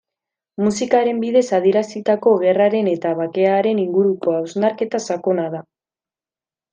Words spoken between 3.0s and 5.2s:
bakearen inguruko hausnarketa